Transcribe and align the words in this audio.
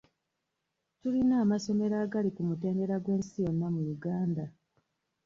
Tulina 0.99 1.35
amasomero 1.43 1.95
agali 2.03 2.29
ku 2.35 2.41
mutendera 2.47 2.95
gw'ensi 3.03 3.35
yonna 3.45 3.67
mu 3.75 3.81
Uganda 3.95 4.43